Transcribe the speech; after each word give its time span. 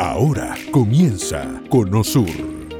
Ahora 0.00 0.56
comienza 0.70 1.60
Conosur, 1.68 2.30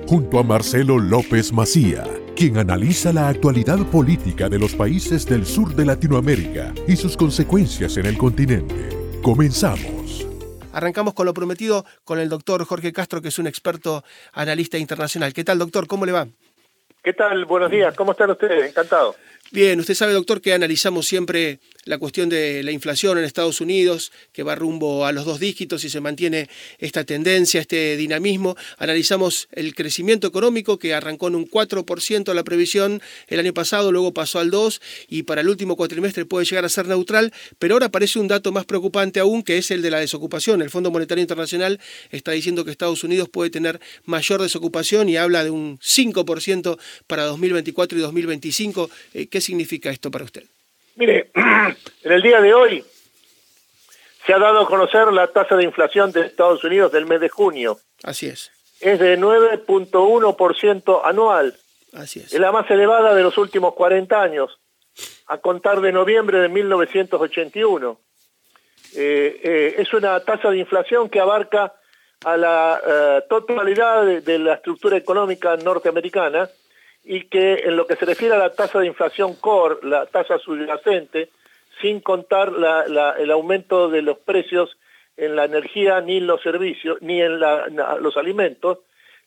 junto 0.08 0.38
a 0.38 0.42
Marcelo 0.42 0.98
López 0.98 1.52
Macía, 1.52 2.02
quien 2.34 2.56
analiza 2.56 3.12
la 3.12 3.28
actualidad 3.28 3.78
política 3.88 4.48
de 4.48 4.58
los 4.58 4.74
países 4.74 5.26
del 5.26 5.44
sur 5.44 5.74
de 5.74 5.84
Latinoamérica 5.84 6.72
y 6.88 6.96
sus 6.96 7.18
consecuencias 7.18 7.98
en 7.98 8.06
el 8.06 8.16
continente. 8.16 8.88
Comenzamos. 9.20 10.26
Arrancamos 10.72 11.12
con 11.12 11.26
lo 11.26 11.34
prometido 11.34 11.84
con 12.04 12.18
el 12.18 12.30
doctor 12.30 12.64
Jorge 12.64 12.90
Castro, 12.90 13.20
que 13.20 13.28
es 13.28 13.38
un 13.38 13.46
experto 13.46 14.02
analista 14.32 14.78
internacional. 14.78 15.34
¿Qué 15.34 15.44
tal, 15.44 15.58
doctor? 15.58 15.86
¿Cómo 15.86 16.06
le 16.06 16.12
va? 16.12 16.26
¿Qué 17.02 17.14
tal? 17.14 17.46
Buenos 17.46 17.70
días. 17.70 17.94
¿Cómo 17.96 18.12
están 18.12 18.30
ustedes? 18.30 18.68
Encantado. 18.68 19.16
Bien, 19.52 19.80
usted 19.80 19.94
sabe, 19.94 20.12
doctor, 20.12 20.40
que 20.40 20.52
analizamos 20.52 21.08
siempre 21.08 21.58
la 21.84 21.98
cuestión 21.98 22.28
de 22.28 22.62
la 22.62 22.70
inflación 22.70 23.18
en 23.18 23.24
Estados 23.24 23.60
Unidos, 23.60 24.12
que 24.32 24.44
va 24.44 24.54
rumbo 24.54 25.06
a 25.06 25.10
los 25.10 25.24
dos 25.24 25.40
dígitos 25.40 25.82
y 25.82 25.90
se 25.90 26.00
mantiene 26.00 26.48
esta 26.78 27.02
tendencia, 27.02 27.60
este 27.60 27.96
dinamismo. 27.96 28.54
Analizamos 28.78 29.48
el 29.50 29.74
crecimiento 29.74 30.28
económico 30.28 30.78
que 30.78 30.94
arrancó 30.94 31.26
en 31.26 31.34
un 31.34 31.50
4% 31.50 32.32
la 32.32 32.44
previsión 32.44 33.02
el 33.26 33.40
año 33.40 33.52
pasado, 33.52 33.90
luego 33.90 34.14
pasó 34.14 34.38
al 34.38 34.52
2% 34.52 34.80
y 35.08 35.24
para 35.24 35.40
el 35.40 35.48
último 35.48 35.74
cuatrimestre 35.74 36.26
puede 36.26 36.44
llegar 36.44 36.64
a 36.64 36.68
ser 36.68 36.86
neutral, 36.86 37.32
pero 37.58 37.74
ahora 37.74 37.86
aparece 37.86 38.20
un 38.20 38.28
dato 38.28 38.52
más 38.52 38.66
preocupante 38.66 39.18
aún, 39.18 39.42
que 39.42 39.58
es 39.58 39.72
el 39.72 39.82
de 39.82 39.90
la 39.90 39.98
desocupación. 39.98 40.62
El 40.62 40.70
Fondo 40.70 40.92
Monetario 40.92 41.22
Internacional 41.22 41.80
está 42.10 42.30
diciendo 42.30 42.64
que 42.64 42.70
Estados 42.70 43.02
Unidos 43.02 43.28
puede 43.28 43.50
tener 43.50 43.80
mayor 44.04 44.42
desocupación 44.42 45.08
y 45.08 45.16
habla 45.16 45.42
de 45.42 45.50
un 45.50 45.78
5% 45.78 46.78
para 47.06 47.24
2024 47.24 47.98
y 47.98 48.02
2025. 48.02 48.90
Eh, 49.14 49.26
¿Qué 49.28 49.40
significa 49.40 49.90
esto 49.90 50.10
para 50.10 50.24
usted? 50.24 50.44
Mire, 50.96 51.30
en 51.34 52.12
el 52.12 52.22
día 52.22 52.40
de 52.40 52.54
hoy 52.54 52.84
se 54.26 54.34
ha 54.34 54.38
dado 54.38 54.60
a 54.60 54.66
conocer 54.66 55.12
la 55.12 55.28
tasa 55.28 55.56
de 55.56 55.64
inflación 55.64 56.12
de 56.12 56.26
Estados 56.26 56.62
Unidos 56.62 56.92
del 56.92 57.06
mes 57.06 57.20
de 57.20 57.28
junio. 57.28 57.78
Así 58.02 58.26
es. 58.26 58.50
Es 58.80 58.98
de 58.98 59.18
9.1% 59.18 61.00
anual. 61.04 61.56
Así 61.92 62.20
es. 62.20 62.32
Es 62.32 62.40
la 62.40 62.52
más 62.52 62.70
elevada 62.70 63.14
de 63.14 63.22
los 63.22 63.36
últimos 63.38 63.74
40 63.74 64.20
años, 64.20 64.58
a 65.26 65.38
contar 65.38 65.80
de 65.80 65.92
noviembre 65.92 66.38
de 66.38 66.48
1981. 66.48 67.98
Eh, 68.94 69.40
eh, 69.42 69.74
es 69.78 69.92
una 69.94 70.20
tasa 70.20 70.50
de 70.50 70.58
inflación 70.58 71.08
que 71.08 71.20
abarca 71.20 71.74
a 72.24 72.36
la 72.36 72.80
eh, 72.86 73.22
totalidad 73.28 74.04
de, 74.04 74.20
de 74.20 74.38
la 74.38 74.54
estructura 74.54 74.96
económica 74.96 75.56
norteamericana 75.56 76.50
y 77.04 77.24
que 77.24 77.62
en 77.64 77.76
lo 77.76 77.86
que 77.86 77.96
se 77.96 78.04
refiere 78.04 78.34
a 78.34 78.38
la 78.38 78.52
tasa 78.52 78.80
de 78.80 78.86
inflación 78.86 79.34
core, 79.34 79.76
la 79.82 80.06
tasa 80.06 80.38
subyacente, 80.38 81.30
sin 81.80 82.00
contar 82.00 82.52
la, 82.52 82.86
la, 82.86 83.12
el 83.12 83.30
aumento 83.30 83.88
de 83.88 84.02
los 84.02 84.18
precios 84.18 84.76
en 85.16 85.36
la 85.36 85.44
energía 85.44 86.00
ni 86.00 86.18
en 86.18 86.26
los 86.26 86.42
servicios, 86.42 86.98
ni 87.00 87.20
en 87.20 87.40
la, 87.40 87.66
los 88.00 88.16
alimentos, 88.16 88.78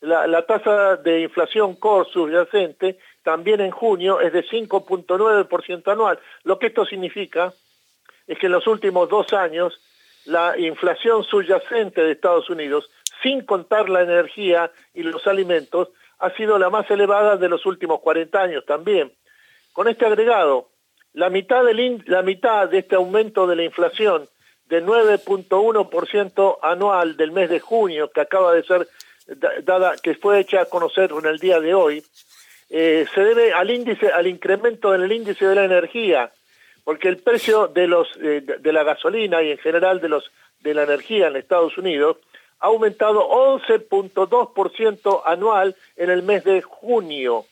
la, 0.02 0.28
la, 0.28 0.46
tasa 0.46 0.98
de 0.98 1.22
inflación 1.22 1.76
core 1.76 2.10
subyacente 2.12 2.98
también 3.24 3.62
en 3.62 3.72
junio 3.72 4.20
es 4.20 4.34
de 4.34 4.44
5.9% 4.44 5.92
anual. 5.92 6.20
Lo 6.44 6.60
que 6.60 6.68
esto 6.68 6.86
significa 6.86 7.54
es 8.28 8.38
que 8.38 8.48
en 8.48 8.52
los 8.52 8.68
últimos 8.68 9.10
dos 9.10 9.32
años 9.34 9.80
la 10.26 10.58
inflación 10.58 11.24
subyacente 11.24 12.02
de 12.02 12.12
Estados 12.12 12.50
Unidos, 12.50 12.90
sin 13.22 13.46
contar 13.46 13.90
la 13.90 14.02
energía 14.02 14.72
y 14.94 15.04
los 15.04 15.26
alimentos, 15.28 15.90
ha 16.20 16.30
sido 16.32 16.58
la 16.58 16.70
más 16.70 16.90
elevada 16.90 17.38
de 17.38 17.50
los 17.50 17.66
últimos 17.66 18.00
40 18.00 18.42
años 18.42 18.66
también. 18.66 19.12
Con 19.74 19.88
este 19.88 20.06
agregado, 20.06 20.70
la 21.14 21.30
mitad, 21.30 21.64
del 21.64 22.04
la 22.08 22.22
mitad 22.22 22.70
de 22.70 22.80
este 22.80 22.96
aumento 22.96 23.48
de 23.48 23.56
la 23.56 23.64
inflación 23.64 24.28
de 24.66 24.84
9.1% 24.84 26.58
anual 26.62 27.18
del 27.18 27.32
mes 27.32 27.50
de 27.50 27.60
junio, 27.60 28.10
que 28.12 28.22
acaba 28.22 28.54
de 28.54 28.64
ser 28.64 28.88
dada, 29.64 29.96
que 30.02 30.16
fue 30.16 30.40
hecha 30.40 30.62
a 30.62 30.66
conocer 30.66 31.12
en 31.12 31.26
el 31.26 31.40
día 31.40 31.60
de 31.60 31.74
hoy, 31.74 32.04
eh, 32.70 33.06
se 33.14 33.22
debe 33.22 33.54
al 33.54 33.70
índice, 33.70 34.08
al 34.08 34.28
incremento 34.28 34.96
en 34.96 35.04
el 35.04 35.12
índice 35.12 35.46
de 35.46 35.56
la 35.56 35.66
energía, 35.66 36.32
porque 36.84 37.08
el 37.08 37.18
precio 37.18 37.68
de 37.68 37.88
los 37.88 38.08
eh, 38.22 38.42
de 38.42 38.74
la 38.74 38.84
gasolina 38.84 39.44
y 39.44 39.52
en 39.52 39.58
general 39.60 40.02
de 40.02 40.10
los 40.10 40.32
de 40.62 40.74
la 40.74 40.84
energía 40.84 41.28
en 41.28 41.36
Estados 41.36 41.78
Unidos 41.78 42.18
ha 42.64 42.68
aumentado 42.68 43.28
11.2% 43.30 45.22
anual 45.26 45.76
en 45.98 46.10
el 46.10 46.24
mes 46.24 46.46
de 46.46 46.62
junio. 46.62 47.46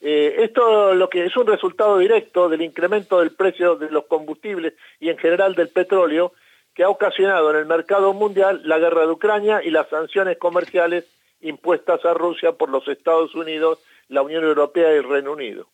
Eh, 0.00 0.36
esto 0.38 0.94
lo 0.94 1.08
que 1.08 1.24
es 1.24 1.36
un 1.36 1.48
resultado 1.48 1.98
directo 1.98 2.48
del 2.48 2.62
incremento 2.62 3.18
del 3.18 3.32
precio 3.32 3.74
de 3.74 3.90
los 3.90 4.06
combustibles 4.06 4.74
y 5.00 5.08
en 5.08 5.18
general 5.18 5.56
del 5.56 5.68
petróleo 5.68 6.32
que 6.74 6.84
ha 6.84 6.88
ocasionado 6.88 7.50
en 7.50 7.56
el 7.56 7.66
mercado 7.66 8.12
mundial 8.12 8.62
la 8.64 8.78
guerra 8.78 9.00
de 9.02 9.12
Ucrania 9.12 9.62
y 9.64 9.70
las 9.70 9.88
sanciones 9.88 10.38
comerciales 10.38 11.06
impuestas 11.40 12.04
a 12.04 12.14
Rusia 12.14 12.52
por 12.52 12.68
los 12.68 12.86
Estados 12.86 13.34
Unidos, 13.34 13.80
la 14.12 14.22
Unión 14.22 14.44
Europea 14.44 14.94
y 14.94 14.98
el 14.98 15.08
Reino 15.08 15.32
Unido. 15.32 15.68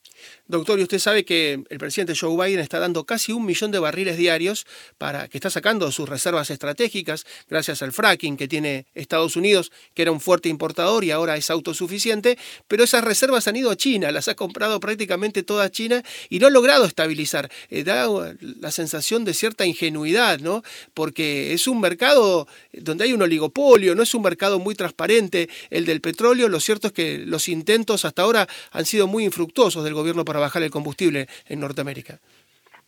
Doctor, 0.46 0.78
y 0.78 0.82
usted 0.82 0.98
sabe 0.98 1.24
que 1.24 1.62
el 1.68 1.78
presidente 1.78 2.14
Joe 2.18 2.34
Biden 2.34 2.60
está 2.60 2.78
dando 2.78 3.04
casi 3.04 3.32
un 3.32 3.44
millón 3.44 3.70
de 3.70 3.78
barriles 3.78 4.16
diarios 4.16 4.66
para 4.96 5.28
que 5.28 5.36
está 5.36 5.50
sacando 5.50 5.90
sus 5.92 6.08
reservas 6.08 6.50
estratégicas 6.50 7.26
gracias 7.48 7.82
al 7.82 7.92
fracking 7.92 8.36
que 8.36 8.48
tiene 8.48 8.86
Estados 8.94 9.36
Unidos, 9.36 9.70
que 9.94 10.02
era 10.02 10.12
un 10.12 10.20
fuerte 10.20 10.48
importador 10.48 11.04
y 11.04 11.10
ahora 11.10 11.36
es 11.36 11.50
autosuficiente, 11.50 12.38
pero 12.66 12.84
esas 12.84 13.04
reservas 13.04 13.46
han 13.46 13.56
ido 13.56 13.70
a 13.70 13.76
China, 13.76 14.10
las 14.10 14.28
ha 14.28 14.34
comprado 14.34 14.80
prácticamente 14.80 15.42
toda 15.42 15.70
China 15.70 16.02
y 16.30 16.38
no 16.38 16.46
ha 16.46 16.50
logrado 16.50 16.84
estabilizar. 16.84 17.50
Eh, 17.68 17.84
da 17.84 18.08
la 18.40 18.70
sensación 18.70 19.24
de 19.24 19.34
cierta 19.34 19.66
ingenuidad, 19.66 20.38
¿no? 20.38 20.62
Porque 20.94 21.52
es 21.52 21.66
un 21.66 21.80
mercado 21.80 22.46
donde 22.72 23.04
hay 23.04 23.12
un 23.12 23.22
oligopolio, 23.22 23.94
no 23.94 24.02
es 24.02 24.14
un 24.14 24.22
mercado 24.22 24.58
muy 24.58 24.74
transparente 24.74 25.48
el 25.70 25.84
del 25.84 26.00
petróleo. 26.00 26.48
Lo 26.48 26.60
cierto 26.60 26.88
es 26.88 26.92
que 26.92 27.18
los 27.18 27.48
intentos 27.48 28.04
hasta 28.04 28.22
ahora 28.22 28.27
han 28.36 28.84
sido 28.84 29.06
muy 29.06 29.24
infructuosos 29.24 29.84
del 29.84 29.94
gobierno 29.94 30.24
para 30.24 30.40
bajar 30.40 30.62
el 30.62 30.70
combustible 30.70 31.28
en 31.46 31.60
Norteamérica? 31.60 32.18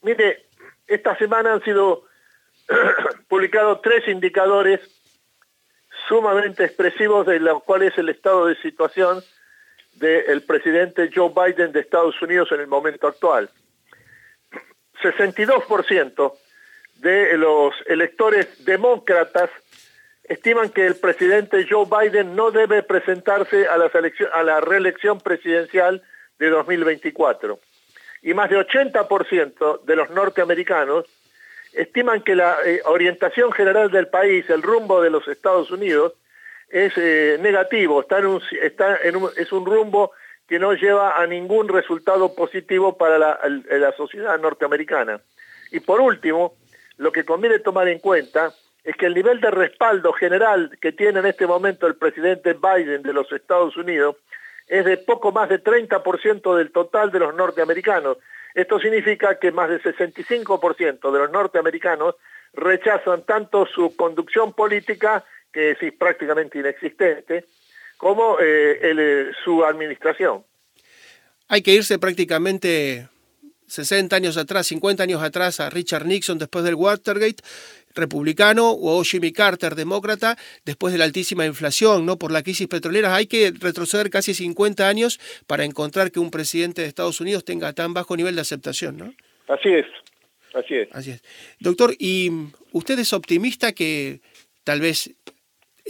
Mire, 0.03 0.47
esta 0.87 1.17
semana 1.17 1.53
han 1.53 1.63
sido 1.63 2.05
publicados 3.29 3.81
tres 3.83 4.09
indicadores 4.09 4.81
sumamente 6.09 6.65
expresivos 6.65 7.27
de 7.27 7.39
lo 7.41 7.61
cual 7.61 7.83
es 7.83 7.97
el 7.99 8.09
estado 8.09 8.47
de 8.47 8.57
situación 8.57 9.23
del 9.95 10.43
presidente 10.43 11.11
Joe 11.15 11.31
Biden 11.35 11.73
de 11.73 11.81
Estados 11.81 12.21
Unidos 12.23 12.51
en 12.53 12.61
el 12.61 12.67
momento 12.67 13.07
actual. 13.07 13.51
62% 15.03 16.33
de 16.97 17.39
los 17.39 17.75
electores 17.87 18.65
demócratas 18.65 19.51
estiman 20.25 20.71
que 20.71 20.87
el 20.87 20.97
presidente 20.97 21.67
Joe 21.69 21.87
Biden 21.87 22.37
no 22.37 22.51
debe 22.51 22.83
presentarse 22.83 23.67
a 23.67 23.77
la, 23.77 23.91
a 24.33 24.43
la 24.43 24.61
reelección 24.61 25.21
presidencial 25.21 26.03
de 26.39 26.51
2024. 26.51 27.59
Y 28.23 28.35
más 28.35 28.51
de 28.51 28.59
80% 28.59 29.85
de 29.85 29.97
los 29.97 30.11
norteamericanos 30.11 31.07
estiman 31.73 32.23
que 32.23 32.35
la 32.35 32.59
eh, 32.65 32.81
orientación 32.85 33.53
general 33.53 33.91
del 33.91 34.09
país, 34.09 34.49
el 34.51 34.63
rumbo 34.63 35.01
de 35.01 35.11
los 35.11 35.27
Estados 35.29 35.71
Unidos, 35.71 36.15
es 36.69 36.93
eh, 36.97 37.39
negativo, 37.41 38.01
está 38.01 38.19
en 38.19 38.27
un, 38.27 38.43
está 38.63 38.99
en 39.03 39.17
un, 39.17 39.31
es 39.37 39.53
un 39.53 39.67
rumbo 39.67 40.13
que 40.49 40.59
no 40.59 40.75
lleva 40.75 41.21
a 41.21 41.27
ningún 41.27 41.69
resultado 41.69 42.35
positivo 42.35 42.97
para 42.97 43.19
la, 43.19 43.41
la 43.71 43.93
sociedad 43.93 44.39
norteamericana. 44.39 45.21
Y 45.71 45.81
por 45.81 46.01
último, 46.01 46.55
lo 46.97 47.13
que 47.13 47.25
conviene 47.25 47.61
tomar 47.61 47.89
en 47.89 48.01
cuenta 48.01 48.53
es 48.85 48.97
que 48.97 49.07
el 49.07 49.15
nivel 49.15 49.41
de 49.41 49.51
respaldo 49.51 50.13
general 50.13 50.77
que 50.81 50.93
tiene 50.93 51.21
en 51.21 51.27
este 51.27 51.47
momento 51.47 51.87
el 51.87 51.97
presidente 51.97 52.55
Biden 52.55 53.03
de 53.03 53.13
los 53.13 53.31
Estados 53.33 53.77
Unidos 53.77 54.17
es 54.67 54.85
de 54.85 54.97
poco 54.97 55.33
más 55.33 55.49
de 55.49 55.63
30% 55.63 56.57
del 56.57 56.71
total 56.71 57.11
de 57.11 57.19
los 57.19 57.35
norteamericanos. 57.35 58.19
Esto 58.55 58.79
significa 58.79 59.39
que 59.39 59.53
más 59.53 59.69
del 59.69 59.83
65% 59.83 61.13
de 61.13 61.19
los 61.19 61.31
norteamericanos 61.31 62.15
rechazan 62.53 63.25
tanto 63.25 63.67
su 63.67 63.95
conducción 63.97 64.53
política, 64.53 65.25
que 65.53 65.73
es 65.73 65.79
prácticamente 65.99 66.59
inexistente, 66.59 67.45
como 67.97 68.39
eh, 68.41 68.79
eh, 68.81 69.31
su 69.45 69.65
administración. 69.65 70.45
Hay 71.49 71.63
que 71.63 71.73
irse 71.73 71.99
prácticamente 71.99 73.09
60 73.71 74.17
años 74.17 74.37
atrás, 74.37 74.67
50 74.67 75.03
años 75.03 75.23
atrás 75.23 75.61
a 75.61 75.71
Richard 75.71 76.07
Nixon 76.07 76.39
después 76.39 76.65
del 76.65 76.75
Watergate 76.75 77.43
republicano 77.95 78.71
o 78.71 79.03
Jimmy 79.03 79.33
Carter 79.33 79.75
demócrata 79.75 80.37
después 80.65 80.93
de 80.93 80.99
la 80.99 81.05
altísima 81.05 81.47
inflación, 81.47 82.07
¿no? 82.07 82.19
Por 82.19 82.33
la 82.33 82.43
crisis 82.43 82.69
petrolera. 82.69 83.15
Hay 83.15 83.27
que 83.27 83.53
retroceder 83.59 84.11
casi 84.11 84.35
50 84.35 84.89
años 84.89 85.21
para 85.47 85.65
encontrar 85.65 86.11
que 86.11 86.21
un 86.21 86.31
presidente 86.31 86.83
de 86.83 86.89
Estados 86.89 87.21
Unidos 87.21 87.45
tenga 87.45 87.73
tan 87.73 87.95
bajo 87.95 88.17
nivel 88.17 88.35
de 88.35 88.41
aceptación, 88.41 88.97
¿no? 88.97 89.15
Así 89.49 89.69
es. 89.69 89.87
Así 90.55 90.75
es. 90.75 90.89
Así 90.93 91.11
es. 91.13 91.23
Doctor, 91.59 91.95
¿y 91.99 92.31
usted 92.73 92.99
es 92.99 93.13
optimista 93.13 93.73
que 93.73 94.21
tal 94.65 94.81
vez 94.81 95.13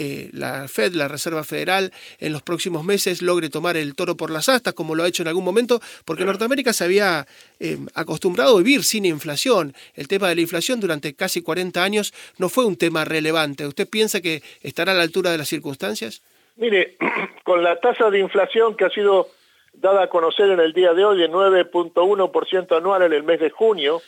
eh, 0.02 0.31
la 0.32 0.67
Fed, 0.67 0.94
la 0.94 1.08
Reserva 1.08 1.44
Federal, 1.44 1.93
en 2.20 2.32
los 2.32 2.41
próximos 2.41 2.85
meses 2.85 3.20
logre 3.20 3.50
tomar 3.50 3.76
el 3.76 3.94
toro 3.94 4.17
por 4.17 4.31
las 4.31 4.49
astas, 4.49 4.73
como 4.73 4.94
lo 4.94 5.02
ha 5.02 5.08
hecho 5.08 5.23
en 5.23 5.29
algún 5.29 5.44
momento, 5.44 5.79
porque 6.06 6.25
Norteamérica 6.25 6.73
se 6.73 6.85
había 6.85 7.26
eh, 7.58 7.76
acostumbrado 7.94 8.55
a 8.56 8.62
vivir 8.62 8.82
sin 8.82 9.05
inflación. 9.05 9.75
El 9.94 10.08
tema 10.08 10.31
de 10.31 10.37
la 10.37 10.41
inflación 10.41 10.81
durante 10.81 11.12
casi 11.12 11.43
40 11.43 11.85
años 11.85 12.14
no 12.38 12.49
fue 12.49 12.64
un 12.64 12.76
tema 12.76 13.05
relevante. 13.05 13.67
¿Usted 13.67 13.87
piensa 13.87 14.23
que 14.23 14.43
estará 14.62 14.93
a 14.93 14.94
la 14.94 15.02
altura 15.02 15.32
de 15.32 15.37
las 15.37 15.49
circunstancias? 15.49 16.23
Mire, 16.56 16.97
con 17.44 17.62
la 17.62 17.79
tasa 17.79 18.08
de 18.08 18.20
inflación 18.20 18.79
que 18.79 18.87
ha 18.87 18.91
sido 18.91 19.29
dada 19.75 20.05
a 20.05 20.08
conocer 20.08 20.49
en 20.49 20.61
el 20.61 20.73
día 20.73 20.94
de 20.94 21.05
hoy 21.05 21.19
de 21.19 21.29
9.1% 21.29 22.75
anual 22.75 23.02
en 23.02 23.12
el 23.12 23.23
mes 23.23 23.38
de 23.38 23.50
junio, 23.50 24.00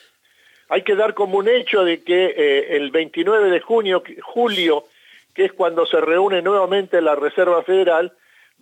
hay 0.69 0.81
que 0.81 0.95
dar 0.95 1.13
como 1.13 1.37
un 1.37 1.47
hecho 1.47 1.83
de 1.83 2.01
que 2.01 2.33
eh, 2.35 2.77
el 2.77 2.89
29 2.89 3.51
de 3.51 3.59
junio, 3.59 4.01
julio, 4.23 4.85
que 5.33 5.45
es 5.45 5.53
cuando 5.53 5.85
se 5.85 5.99
reúne 5.99 6.41
nuevamente 6.41 7.01
la 7.01 7.15
Reserva 7.15 7.63
Federal, 7.63 8.13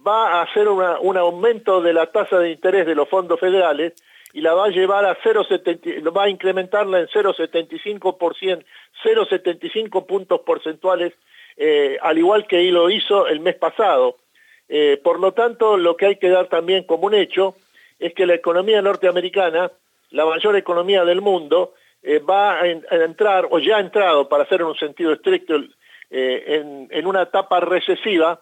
va 0.05 0.39
a 0.39 0.41
hacer 0.43 0.67
un 0.67 1.17
aumento 1.17 1.81
de 1.81 1.93
la 1.93 2.07
tasa 2.07 2.39
de 2.39 2.51
interés 2.51 2.85
de 2.85 2.95
los 2.95 3.07
fondos 3.07 3.39
federales 3.39 3.93
y 4.33 4.41
la 4.41 4.53
va 4.53 4.65
a 4.65 4.69
llevar 4.69 5.05
a 5.05 5.17
0,70, 5.17 6.15
va 6.15 6.23
a 6.23 6.29
incrementarla 6.29 6.99
en 6.99 7.07
0,75%, 7.07 8.63
0,75 9.03 10.05
puntos 10.05 10.41
porcentuales, 10.41 11.13
eh, 11.57 11.97
al 12.01 12.17
igual 12.17 12.47
que 12.47 12.63
lo 12.71 12.89
hizo 12.89 13.27
el 13.27 13.41
mes 13.41 13.55
pasado. 13.55 14.17
Eh, 14.69 14.99
por 15.03 15.19
lo 15.19 15.33
tanto, 15.33 15.77
lo 15.77 15.97
que 15.97 16.05
hay 16.05 16.15
que 16.15 16.29
dar 16.29 16.47
también 16.47 16.85
como 16.85 17.07
un 17.07 17.13
hecho 17.13 17.55
es 17.99 18.13
que 18.13 18.25
la 18.25 18.35
economía 18.35 18.81
norteamericana, 18.81 19.71
la 20.11 20.25
mayor 20.25 20.55
economía 20.55 21.03
del 21.03 21.21
mundo, 21.21 21.73
eh, 22.01 22.19
va 22.19 22.61
a, 22.61 22.67
entrar, 22.67 23.47
o 23.51 23.59
ya 23.59 23.77
ha 23.77 23.79
entrado, 23.81 24.27
para 24.29 24.43
hacer 24.43 24.61
en 24.61 24.67
un 24.67 24.77
sentido 24.77 25.11
estricto, 25.11 25.55
en, 26.11 26.87
en 26.91 27.07
una 27.07 27.23
etapa 27.23 27.59
recesiva 27.61 28.41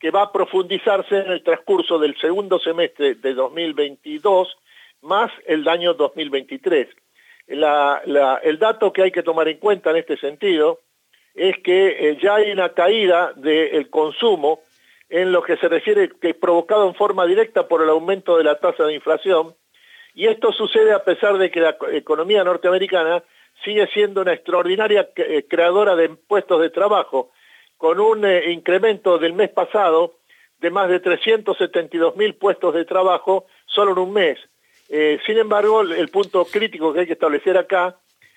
que 0.00 0.10
va 0.10 0.22
a 0.22 0.32
profundizarse 0.32 1.18
en 1.18 1.30
el 1.30 1.42
transcurso 1.42 1.98
del 1.98 2.18
segundo 2.18 2.58
semestre 2.58 3.14
de 3.16 3.34
2022 3.34 4.56
más 5.02 5.30
el 5.46 5.68
año 5.68 5.94
2023. 5.94 6.88
el 7.46 8.58
dato 8.58 8.92
que 8.92 9.02
hay 9.02 9.12
que 9.12 9.22
tomar 9.22 9.48
en 9.48 9.58
cuenta 9.58 9.90
en 9.90 9.96
este 9.96 10.16
sentido 10.16 10.80
es 11.34 11.56
que 11.58 12.10
eh, 12.10 12.18
ya 12.20 12.36
hay 12.36 12.50
una 12.50 12.70
caída 12.70 13.32
del 13.34 13.88
consumo 13.90 14.60
en 15.08 15.32
lo 15.32 15.42
que 15.42 15.56
se 15.56 15.68
refiere 15.68 16.10
que 16.20 16.30
es 16.30 16.36
provocado 16.36 16.88
en 16.88 16.94
forma 16.94 17.26
directa 17.26 17.68
por 17.68 17.82
el 17.82 17.90
aumento 17.90 18.36
de 18.38 18.44
la 18.44 18.58
tasa 18.58 18.84
de 18.84 18.94
inflación 18.94 19.54
y 20.14 20.26
esto 20.26 20.52
sucede 20.52 20.92
a 20.92 21.04
pesar 21.04 21.38
de 21.38 21.50
que 21.50 21.60
la 21.60 21.76
economía 21.92 22.42
norteamericana 22.42 23.22
sigue 23.64 23.86
siendo 23.88 24.22
una 24.22 24.32
extraordinaria 24.32 25.10
eh, 25.16 25.46
creadora 25.48 25.96
de 25.96 26.08
puestos 26.08 26.60
de 26.60 26.70
trabajo 26.70 27.30
con 27.76 28.00
un 28.00 28.24
eh, 28.24 28.50
incremento 28.52 29.18
del 29.18 29.32
mes 29.32 29.50
pasado 29.50 30.16
de 30.58 30.70
más 30.70 30.88
de 30.88 31.00
372 31.00 32.16
mil 32.16 32.34
puestos 32.34 32.74
de 32.74 32.84
trabajo 32.84 33.46
solo 33.66 33.92
en 33.92 33.98
un 33.98 34.12
mes. 34.12 34.38
Eh, 34.90 35.18
sin 35.24 35.38
embargo, 35.38 35.80
el 35.82 36.08
punto 36.08 36.44
crítico 36.44 36.92
que 36.92 37.00
hay 37.00 37.06
que 37.06 37.14
establecer 37.14 37.56
acá 37.56 37.96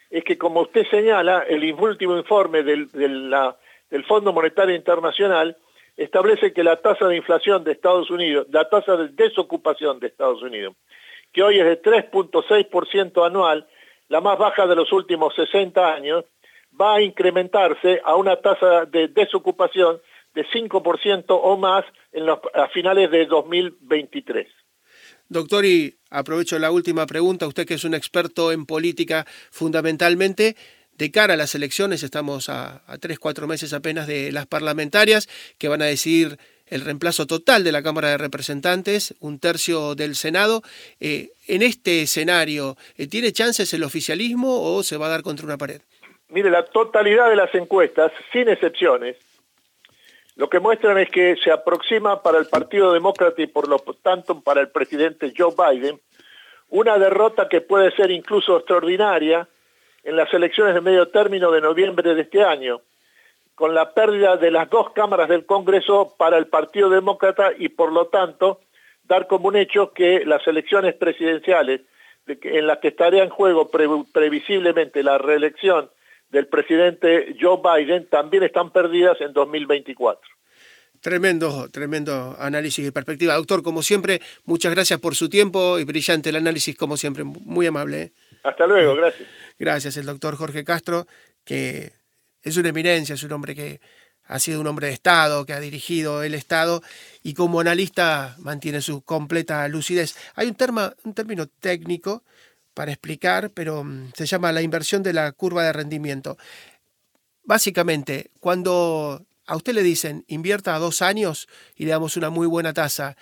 es 0.09 0.23
que, 0.23 0.37
como 0.37 0.61
usted 0.61 0.85
señala, 0.89 1.39
el 1.49 1.73
último 1.73 2.15
informe 2.15 2.63
del, 2.63 2.89
del 2.91 4.05
Fondo 4.05 4.31
Monetario 4.31 4.75
Internacional 4.75 5.57
establece 5.97 6.53
que 6.53 6.63
la 6.63 6.77
tasa 6.77 7.07
de 7.07 7.17
inflación 7.17 7.63
de 7.63 7.71
Estados 7.71 8.09
Unidos, 8.09 8.47
la 8.51 8.69
tasa 8.69 8.95
de 8.95 9.09
desocupación 9.09 9.99
de 9.99 10.07
Estados 10.07 10.41
Unidos, 10.41 10.75
que 11.31 11.43
hoy 11.43 11.59
es 11.59 11.65
de 11.65 11.81
3.6% 11.81 13.25
anual, 13.25 13.67
la 14.09 14.21
más 14.21 14.37
baja 14.37 14.67
de 14.67 14.75
los 14.75 14.91
últimos 14.91 15.33
60 15.35 15.93
años, 15.93 16.25
va 16.79 16.95
a 16.95 17.01
incrementarse 17.01 18.01
a 18.03 18.15
una 18.15 18.37
tasa 18.37 18.85
de 18.85 19.07
desocupación 19.07 20.01
de 20.33 20.45
5% 20.45 21.25
o 21.29 21.57
más 21.57 21.85
en 22.11 22.25
los, 22.25 22.39
a 22.53 22.67
finales 22.69 23.11
de 23.11 23.25
2023. 23.25 24.47
Doctor, 25.29 25.65
y 25.65 25.97
aprovecho 26.09 26.59
la 26.59 26.71
última 26.71 27.05
pregunta, 27.05 27.47
usted 27.47 27.65
que 27.65 27.75
es 27.75 27.83
un 27.83 27.93
experto 27.93 28.51
en 28.51 28.65
política 28.65 29.25
fundamentalmente, 29.51 30.55
de 30.97 31.11
cara 31.11 31.33
a 31.33 31.37
las 31.37 31.55
elecciones, 31.55 32.03
estamos 32.03 32.49
a, 32.49 32.83
tres, 32.99 33.17
cuatro 33.19 33.47
meses 33.47 33.73
apenas 33.73 34.05
de 34.05 34.31
las 34.31 34.45
parlamentarias, 34.45 35.27
que 35.57 35.67
van 35.67 35.81
a 35.81 35.85
decidir 35.85 36.37
el 36.73 36.81
reemplazo 36.81 37.27
total 37.27 37.63
de 37.63 37.71
la 37.71 37.83
Cámara 37.83 38.09
de 38.09 38.17
Representantes, 38.17 39.15
un 39.19 39.39
tercio 39.39 39.95
del 39.95 40.15
Senado. 40.15 40.61
Eh, 40.99 41.29
en 41.47 41.61
este 41.61 42.01
escenario, 42.01 42.75
eh, 42.97 43.07
¿tiene 43.07 43.31
chances 43.31 43.73
el 43.73 43.83
oficialismo 43.83 44.75
o 44.75 44.81
se 44.81 44.97
va 44.97 45.05
a 45.05 45.09
dar 45.09 45.21
contra 45.21 45.45
una 45.45 45.57
pared? 45.57 45.81
Mire, 46.29 46.49
la 46.49 46.65
totalidad 46.65 47.29
de 47.29 47.35
las 47.35 47.53
encuestas, 47.53 48.11
sin 48.31 48.49
excepciones, 48.49 49.17
lo 50.35 50.49
que 50.49 50.59
muestran 50.59 50.97
es 50.97 51.11
que 51.11 51.35
se 51.43 51.51
aproxima 51.51 52.23
para 52.23 52.39
el 52.39 52.47
Partido 52.47 52.91
Demócrata 52.91 53.39
y 53.39 53.47
por 53.47 53.67
lo 53.67 53.77
tanto 54.01 54.41
para 54.41 54.61
el 54.61 54.69
presidente 54.69 55.31
Joe 55.37 55.53
Biden 55.55 55.99
una 56.69 56.97
derrota 56.97 57.47
que 57.47 57.61
puede 57.61 57.91
ser 57.91 58.09
incluso 58.09 58.57
extraordinaria 58.57 59.47
en 60.03 60.15
las 60.15 60.33
elecciones 60.33 60.73
de 60.73 60.81
medio 60.81 61.07
término 61.09 61.51
de 61.51 61.61
noviembre 61.61 62.15
de 62.15 62.21
este 62.21 62.43
año, 62.43 62.81
con 63.55 63.73
la 63.73 63.93
pérdida 63.93 64.37
de 64.37 64.51
las 64.51 64.69
dos 64.69 64.91
cámaras 64.93 65.29
del 65.29 65.45
Congreso 65.45 66.15
para 66.17 66.37
el 66.37 66.47
Partido 66.47 66.89
Demócrata 66.89 67.51
y 67.57 67.69
por 67.69 67.91
lo 67.91 68.07
tanto 68.07 68.61
dar 69.03 69.27
como 69.27 69.49
un 69.49 69.55
hecho 69.55 69.93
que 69.93 70.25
las 70.25 70.45
elecciones 70.47 70.95
presidenciales 70.95 71.81
en 72.25 72.67
las 72.67 72.79
que 72.79 72.87
estaría 72.89 73.23
en 73.23 73.29
juego 73.29 73.69
previsiblemente 73.69 75.03
la 75.03 75.17
reelección 75.17 75.89
del 76.29 76.47
presidente 76.47 77.35
Joe 77.39 77.59
Biden 77.63 78.07
también 78.09 78.43
están 78.43 78.71
perdidas 78.71 79.19
en 79.21 79.33
2024. 79.33 80.21
Tremendo, 80.99 81.69
tremendo 81.69 82.35
análisis 82.39 82.87
y 82.87 82.91
perspectiva. 82.91 83.35
Doctor, 83.35 83.61
como 83.61 83.83
siempre, 83.83 84.21
muchas 84.45 84.73
gracias 84.73 85.01
por 85.01 85.15
su 85.15 85.29
tiempo 85.29 85.77
y 85.77 85.83
brillante 85.83 86.29
el 86.29 86.37
análisis, 86.37 86.77
como 86.77 86.95
siempre, 86.95 87.25
muy 87.25 87.67
amable. 87.67 88.01
¿eh? 88.03 88.11
Hasta 88.43 88.65
luego, 88.65 88.95
gracias. 88.95 89.27
Gracias, 89.59 89.97
el 89.97 90.05
doctor 90.05 90.37
Jorge 90.37 90.63
Castro, 90.63 91.05
que 91.43 91.91
es 92.43 92.57
una 92.57 92.69
eminencia, 92.69 93.15
es 93.15 93.23
un 93.23 93.31
hombre 93.31 93.55
que 93.55 93.81
ha 94.25 94.39
sido 94.39 94.61
un 94.61 94.67
hombre 94.67 94.87
de 94.87 94.93
Estado, 94.93 95.45
que 95.45 95.53
ha 95.53 95.59
dirigido 95.59 96.23
el 96.23 96.33
Estado 96.33 96.81
y 97.23 97.33
como 97.33 97.59
analista 97.59 98.35
mantiene 98.39 98.81
su 98.81 99.01
completa 99.01 99.67
lucidez. 99.67 100.15
Hay 100.35 100.47
un, 100.47 100.55
término 100.55 101.47
técnico 101.47 102.23
para 102.73 102.91
explicar, 102.91 103.51
pero 103.51 103.83
mm, 103.83 104.11
se 104.15 104.25
llama 104.25 104.51
la 104.51 104.61
inversión 104.61 105.03
de 105.03 105.13
la 105.13 105.31
curva 105.31 105.63
de 105.63 105.73
rendimiento. 105.73 106.37
Básicamente, 107.43 108.31
cuando 108.39 109.25
a 109.45 109.55
usted 109.57 109.73
le 109.73 109.83
dicen 109.83 110.23
invierta 110.27 110.75
a 110.75 110.79
dos 110.79 111.01
años 111.01 111.47
y 111.75 111.85
le 111.85 111.91
damos 111.91 112.15
una 112.15 112.29
muy 112.29 112.47
buena 112.47 112.73
tasa 112.73 113.17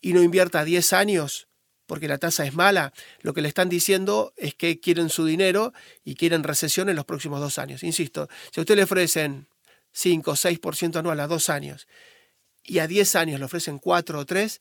y 0.00 0.14
no 0.14 0.22
invierta 0.22 0.60
a 0.60 0.64
diez 0.64 0.94
años 0.94 1.49
porque 1.90 2.06
la 2.06 2.18
tasa 2.18 2.46
es 2.46 2.54
mala, 2.54 2.92
lo 3.20 3.34
que 3.34 3.40
le 3.42 3.48
están 3.48 3.68
diciendo 3.68 4.32
es 4.36 4.54
que 4.54 4.78
quieren 4.78 5.08
su 5.08 5.24
dinero 5.24 5.72
y 6.04 6.14
quieren 6.14 6.44
recesión 6.44 6.88
en 6.88 6.94
los 6.94 7.04
próximos 7.04 7.40
dos 7.40 7.58
años. 7.58 7.82
Insisto, 7.82 8.28
si 8.52 8.60
a 8.60 8.62
usted 8.62 8.76
le 8.76 8.84
ofrecen 8.84 9.48
5 9.90 10.30
o 10.30 10.34
6% 10.36 11.00
anual 11.00 11.18
a 11.18 11.26
dos 11.26 11.50
años 11.50 11.88
y 12.62 12.78
a 12.78 12.86
diez 12.86 13.16
años 13.16 13.40
le 13.40 13.46
ofrecen 13.46 13.80
cuatro 13.80 14.20
o 14.20 14.24
tres, 14.24 14.60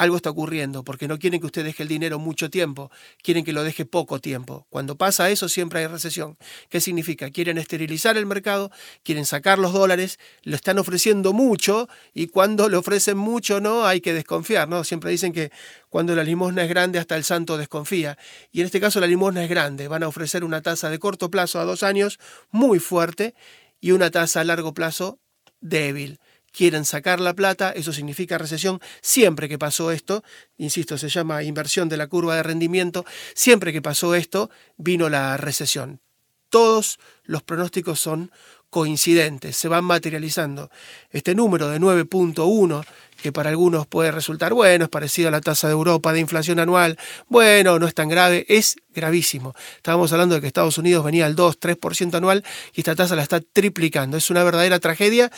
algo 0.00 0.16
está 0.16 0.30
ocurriendo, 0.30 0.82
porque 0.82 1.06
no 1.06 1.18
quieren 1.18 1.40
que 1.40 1.46
usted 1.46 1.62
deje 1.62 1.82
el 1.82 1.88
dinero 1.90 2.18
mucho 2.18 2.48
tiempo, 2.48 2.90
quieren 3.22 3.44
que 3.44 3.52
lo 3.52 3.62
deje 3.62 3.84
poco 3.84 4.18
tiempo. 4.18 4.66
Cuando 4.70 4.96
pasa 4.96 5.28
eso 5.28 5.46
siempre 5.50 5.80
hay 5.80 5.88
recesión. 5.88 6.38
¿Qué 6.70 6.80
significa? 6.80 7.28
Quieren 7.28 7.58
esterilizar 7.58 8.16
el 8.16 8.24
mercado, 8.24 8.70
quieren 9.02 9.26
sacar 9.26 9.58
los 9.58 9.74
dólares, 9.74 10.18
lo 10.42 10.56
están 10.56 10.78
ofreciendo 10.78 11.34
mucho 11.34 11.86
y 12.14 12.28
cuando 12.28 12.70
le 12.70 12.78
ofrecen 12.78 13.18
mucho 13.18 13.60
no 13.60 13.84
hay 13.84 14.00
que 14.00 14.14
desconfiar, 14.14 14.70
¿no? 14.70 14.84
Siempre 14.84 15.10
dicen 15.10 15.34
que 15.34 15.52
cuando 15.90 16.16
la 16.16 16.24
limosna 16.24 16.62
es 16.62 16.70
grande 16.70 16.98
hasta 16.98 17.14
el 17.18 17.24
santo 17.24 17.58
desconfía. 17.58 18.16
Y 18.52 18.60
en 18.60 18.66
este 18.66 18.80
caso 18.80 19.00
la 19.00 19.06
limosna 19.06 19.44
es 19.44 19.50
grande, 19.50 19.86
van 19.86 20.02
a 20.02 20.08
ofrecer 20.08 20.44
una 20.44 20.62
tasa 20.62 20.88
de 20.88 20.98
corto 20.98 21.30
plazo 21.30 21.60
a 21.60 21.64
dos 21.64 21.82
años 21.82 22.18
muy 22.50 22.78
fuerte 22.78 23.34
y 23.82 23.90
una 23.90 24.10
tasa 24.10 24.40
a 24.40 24.44
largo 24.44 24.72
plazo 24.72 25.18
débil 25.60 26.20
quieren 26.52 26.84
sacar 26.84 27.20
la 27.20 27.34
plata, 27.34 27.70
eso 27.70 27.92
significa 27.92 28.38
recesión. 28.38 28.80
Siempre 29.00 29.48
que 29.48 29.58
pasó 29.58 29.90
esto, 29.90 30.22
insisto, 30.56 30.98
se 30.98 31.08
llama 31.08 31.42
inversión 31.42 31.88
de 31.88 31.96
la 31.96 32.06
curva 32.06 32.36
de 32.36 32.42
rendimiento, 32.42 33.04
siempre 33.34 33.72
que 33.72 33.82
pasó 33.82 34.14
esto, 34.14 34.50
vino 34.76 35.08
la 35.08 35.36
recesión. 35.36 36.00
Todos 36.48 36.98
los 37.24 37.42
pronósticos 37.42 38.00
son 38.00 38.30
coincidentes, 38.70 39.56
se 39.56 39.68
van 39.68 39.84
materializando. 39.84 40.70
Este 41.10 41.34
número 41.34 41.68
de 41.68 41.80
9.1, 41.80 42.84
que 43.20 43.32
para 43.32 43.50
algunos 43.50 43.86
puede 43.86 44.12
resultar 44.12 44.52
bueno, 44.52 44.84
es 44.84 44.90
parecido 44.90 45.28
a 45.28 45.32
la 45.32 45.40
tasa 45.40 45.66
de 45.66 45.72
Europa 45.72 46.12
de 46.12 46.20
inflación 46.20 46.60
anual, 46.60 46.96
bueno, 47.28 47.78
no 47.78 47.86
es 47.86 47.94
tan 47.94 48.08
grave, 48.08 48.46
es 48.48 48.76
gravísimo. 48.94 49.54
Estábamos 49.76 50.12
hablando 50.12 50.36
de 50.36 50.40
que 50.40 50.46
Estados 50.46 50.78
Unidos 50.78 51.04
venía 51.04 51.26
al 51.26 51.36
2-3% 51.36 52.14
anual 52.14 52.44
y 52.72 52.80
esta 52.80 52.94
tasa 52.94 53.16
la 53.16 53.22
está 53.22 53.40
triplicando. 53.40 54.16
Es 54.16 54.30
una 54.30 54.44
verdadera 54.44 54.78
tragedia 54.78 55.30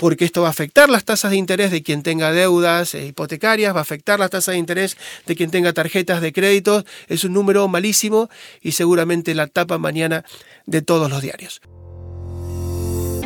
porque 0.00 0.24
esto 0.24 0.40
va 0.40 0.48
a 0.48 0.50
afectar 0.50 0.88
las 0.88 1.04
tasas 1.04 1.30
de 1.30 1.36
interés 1.36 1.70
de 1.70 1.82
quien 1.82 2.02
tenga 2.02 2.32
deudas 2.32 2.94
eh, 2.94 3.08
hipotecarias, 3.08 3.74
va 3.74 3.80
a 3.80 3.82
afectar 3.82 4.18
las 4.18 4.30
tasas 4.30 4.54
de 4.54 4.58
interés 4.58 4.96
de 5.26 5.36
quien 5.36 5.50
tenga 5.50 5.74
tarjetas 5.74 6.22
de 6.22 6.32
crédito. 6.32 6.86
Es 7.06 7.22
un 7.24 7.34
número 7.34 7.68
malísimo 7.68 8.30
y 8.62 8.72
seguramente 8.72 9.34
la 9.34 9.46
tapa 9.46 9.76
mañana 9.76 10.24
de 10.64 10.80
todos 10.80 11.10
los 11.10 11.20
diarios. 11.20 11.60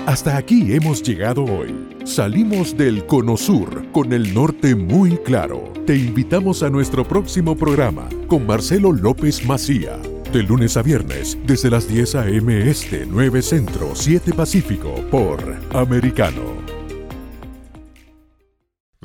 Hasta 0.07 0.37
aquí 0.37 0.75
hemos 0.75 1.01
llegado 1.05 1.45
hoy. 1.45 1.73
Salimos 2.05 2.77
del 2.77 3.07
Cono 3.07 3.37
Sur 3.37 3.93
con 3.93 4.13
el 4.13 4.35
norte 4.35 4.75
muy 4.75 5.17
claro. 5.19 5.73
Te 5.87 5.95
invitamos 5.97 6.65
a 6.65 6.71
nuestro 6.71 7.07
próximo 7.07 7.57
programa 7.57 8.09
con 8.27 8.49
Marcelo 8.49 8.91
López 8.91 9.47
Macía. 9.47 9.97
De 10.33 10.43
lunes 10.43 10.77
a 10.77 10.83
viernes, 10.83 11.39
desde 11.47 11.71
las 11.71 11.87
10 11.87 12.17
a.m. 12.17 12.69
Este, 12.69 13.07
9 13.09 13.41
Centro, 13.43 13.93
7 13.95 14.33
Pacífico, 14.33 14.93
por 15.09 15.39
Americano. 15.73 16.64